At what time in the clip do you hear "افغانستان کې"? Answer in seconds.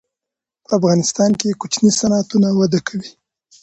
0.79-1.57